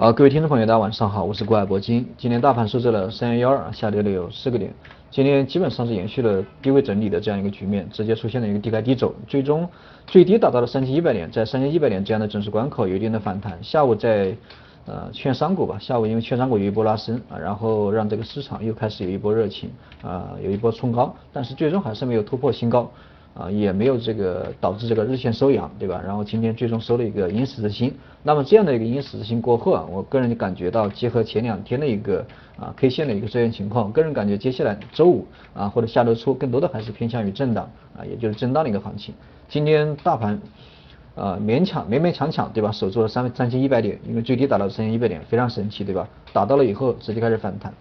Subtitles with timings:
[0.00, 2.08] 啊，各位听众朋友，大家晚上好，我是郭海铂金。
[2.16, 4.72] 今天大盘收在了三幺幺二，下跌了有四个点。
[5.10, 9.68] 今天基本上是延续了低位整理的这样一个局面，直接出现了一个低开低走，最终
[10.06, 13.62] 最低达到了三千一百点，在三千一百点这样的整数关口有一定的反弹。
[13.62, 14.34] 下午在
[14.86, 19.68] 呃券商股吧，下午因为券商股有一波拉升啊，然后让这个市场又开始有一波热情
[20.02, 22.90] 啊，有一波冲高，但是最终还是没有突破新高。
[23.34, 26.02] 啊，也没有这个导致这个日线收阳，对吧？
[26.04, 27.94] 然后今天最终收了一个阴十字星。
[28.22, 32.26] 那么这样的一个阴十字星过后啊，我个人感觉到，结合前两天的一个
[32.58, 39.14] 啊 K 线的一个出现情况，个人感觉接下来周五啊或者下周初，更多的还是偏向于震荡啊，也就是震荡的一个行情。
[39.48, 40.38] 今天大盘
[41.14, 42.70] 啊勉强勉勉强强，对吧？
[42.72, 46.06] 守住了三三千一百点，因为最低达到三千一百点，非常神奇，对吧？
[46.32, 47.72] 打到了以后直接开始反弹。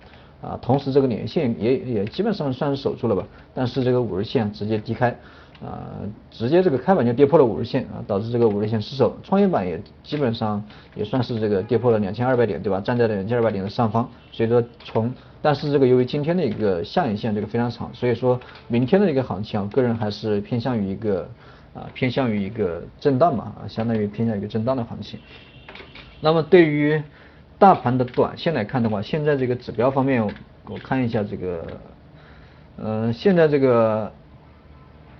[0.42, 5.10] 啊，同时这个年线也也基本上算是守住了吧，但是这个五日线直接低开，
[5.62, 6.00] 啊，
[6.32, 10.64] 直接这个开盘就跌破了五日线啊，导致这个五日线失守，创业板也基本上
[10.96, 12.80] 也算是这个跌破了两千二百点，对吧？
[12.80, 21.30] 站在了两千二百点的上方，所以说从，但是这个由于今天的一个下影线这个非常长，所以说明天的一个行情啊，个人还是偏向于一个
[21.74, 25.20] 啊偏向于一个震荡嘛啊，相当于偏向于一个震荡的行情。
[26.22, 27.02] 那么对于
[27.60, 30.26] 大盘的短线来看的话，现在这个指标方面，
[30.66, 31.68] 我看一下这个，
[32.78, 34.10] 呃，现在这个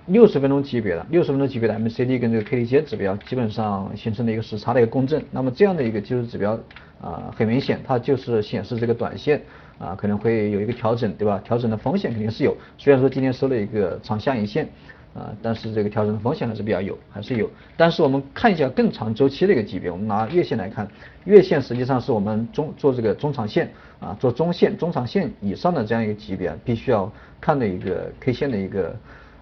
[0.06, 5.22] 六十分钟级别的六十分钟级别的 MACD 跟这个 KDJ 指标基本上形成了一个时差的一个共振。
[5.30, 6.58] 那么这样的一个技术指标
[7.02, 9.42] 啊，很明显，它就是显示这个短线
[9.78, 11.38] 啊可能会有一个调整，对吧？
[11.44, 12.56] 调整的风险肯定是有。
[12.78, 14.66] 虽然说今天收了一个长下影线。
[15.12, 17.50] 啊，但是这个调整的风险还是比较有，还是有。
[17.76, 20.86] 但是我们看一下更长周期的一个级别，我们拿月线来看，
[21.24, 28.96] 月线实际上是我们中做这个中长线啊，做中线、中长线以上的这样一个级别，必须要看的一个 K 线的一个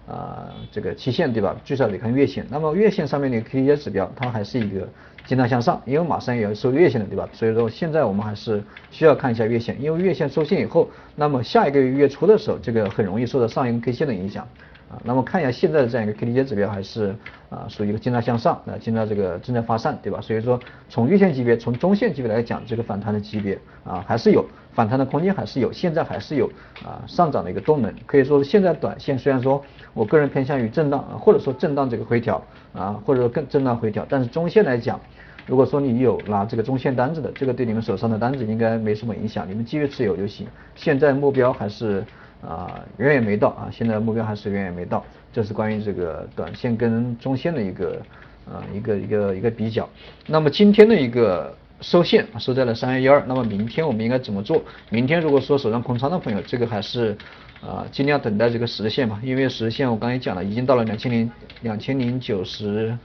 [0.07, 1.55] 啊这个期限对吧？
[1.63, 2.43] 最少得看月线。
[2.49, 4.89] 那么月线上面的 K D J 指标，它还是一个
[5.27, 7.29] 震荡向上，因为马上也要收月线的对吧？
[7.31, 14.47] 所以说现在我们还是需要看一下月线，因为月线收线以后，那么下一个月月初的时候，这个很容易受到上一根 K 线的影响。
[14.89, 17.15] 啊，那么看一下现在的这样一个 K D J 指标还是
[17.49, 20.19] 啊属于一个震荡向上，啊，现在这个正在发散，对吧？
[20.19, 26.47] 所以说从月线级别、从中线级别来讲，这个反弹的级别啊还是有反弹的空间，还是有，现在还是有
[26.83, 27.93] 啊上涨的一个动能。
[28.07, 29.63] 可以说现在短线虽然说
[29.93, 34.99] 我个人偏向于震荡，啊或者说震荡这个回调啊，或者说更震荡回调，但是中线来讲，
[35.45, 40.47] 如果说你有拿这个中线单子的，这个对你们手上的单子应该没什么影响，你们继续持有就行。
[40.73, 42.03] 现在目标还是。
[42.41, 48.01] 啊，远远没到啊，现在目标还是远远没到，这是关于这个短线跟中线的一个
[48.49, 49.87] 啊一个一个一个比较。
[50.25, 54.63] 那么今天的一个收线收在了三幺幺二，那么明天我们应该怎么做？
[54.89, 57.17] 明天如果说手上空仓的朋友，这个还是
[57.61, 61.29] 啊尽量等待这个实线嘛，因为实线我刚才讲了，已经到了两千零
[61.61, 62.97] 两千零九十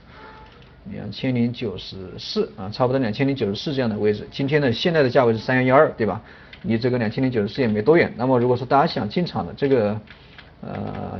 [0.91, 4.25] 两千零九十四啊，差不多两千零九十四这样的位置。
[4.31, 6.21] 今天的现在的价位是三幺幺二，对吧？
[6.67, 9.99] 离这个两千零九十四也没多远，那么如果说大家想进场的这个，
[10.61, 11.19] 呃，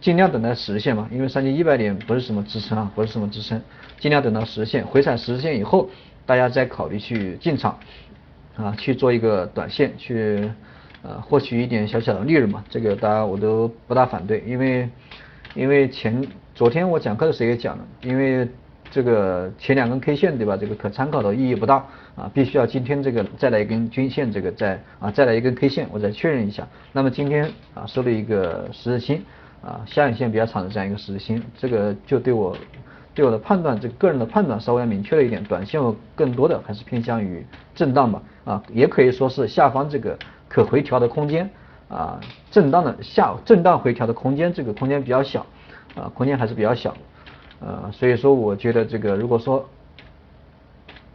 [0.00, 3.60] 尽量等待实现嘛，因为三千一百点不是什么支撑啊，不是什么支撑，
[3.98, 5.88] 尽量等到实现回踩实现以后，
[6.24, 7.78] 大家再考虑去进场，
[8.56, 10.50] 啊，去做一个短线，去
[11.02, 14.88] 呃获取一点小小的利润嘛，这个大家我都不大反对，因为
[15.54, 18.48] 因为前昨天我讲课的时候也讲了，因为。
[18.90, 20.56] 这个前两根 K 线对吧？
[20.56, 21.76] 这个可参考的意义不大
[22.16, 26.66] 啊，必须要今天这个再来一根均线，这个再啊再来一根 K 线，我再确认一下。
[26.92, 29.22] 那么今天啊收了一个十字星
[29.62, 32.56] 啊下影线比较长的这样一个十字星，这个就对我
[33.14, 35.42] 对我的判断，这个个人的判断稍微明确了一点。
[35.44, 40.18] 短线我更多的还是偏向于震荡吧啊，也可以说是下方这个
[40.48, 41.48] 可回调的空间
[41.88, 42.20] 啊，
[42.50, 45.46] 震荡的下震荡回调的空间，这个空间比较小
[45.94, 46.92] 啊，空间还是比较小。
[47.60, 49.68] 呃，所以说我觉得这个如果说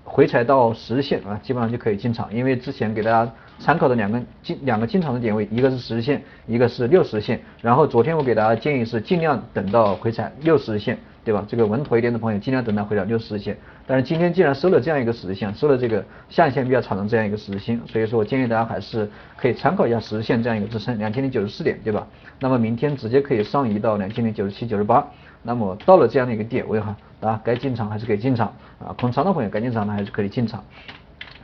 [0.04, 7.42] 回踩到实线啊，基本上就可以进场，因为之前给大家参考的两根进两个进场的点位，一个是十线，一个是六十线。
[7.62, 11.44] 然后昨天我给大家建议是尽量等到回踩六十线，对吧？
[11.48, 13.58] 这个稳妥一点的朋友尽量等到回踩六十线。
[13.88, 22.08] 但是今天既然收了这样一个十线，收了这个下影线比较长的这样一个十线，所以说我建议大家还是可以参考一下十线这样一个支撑，两千零九十四点，对吧？
[22.40, 25.06] 那么明天直接可以上移到两千零九十七、九十八。
[25.42, 28.48] 那么到了这样的一个点位哈，啊，该进场还是可以进场
[28.80, 30.64] 啊，空仓的朋友该进场的还是可以进场。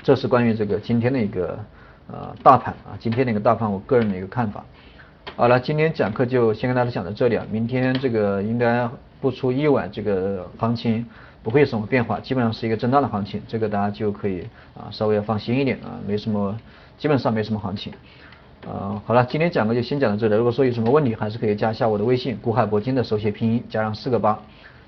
[0.01, 1.59] 这是关于这个今天的一个
[2.07, 4.65] 呃大盘啊，今天的一个大盘，我个人的一个看法。
[5.35, 8.89] 好了，今天讲课就先跟大家讲到这里啊，明天这个应该
[9.21, 11.05] 不出意外，这个行情
[11.43, 14.41] 不会有什么变化，基本上是一个震荡的行情，这个大家就可以
[14.75, 16.57] 啊稍微要放心一点啊，没什么，
[16.97, 17.93] 基本上没什么行情。
[18.67, 20.35] 呃，好了，今天讲的就先讲到这里。
[20.35, 24.39] 如果说有什么问题，还是可以加一下我的微信，古海铂金的手写拼音加上四个八。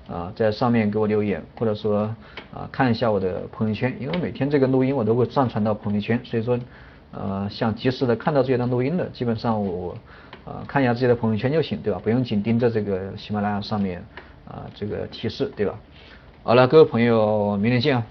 [0.06, 2.14] 啊在上面给我留言，或者说
[2.52, 6.60] 啊看一下我的朋友圈，因为每天这个录音我都会上传到朋友圈，所以说
[7.10, 9.96] 呃想及时的看到这段录音的，基本上我
[10.44, 12.00] 啊看一下自己的朋友圈就行，对吧？
[12.02, 14.04] 不用紧盯着这个喜马拉雅上面
[14.46, 15.78] 啊这个提示，对吧？
[16.42, 18.06] 好了，各位朋友，明天见啊！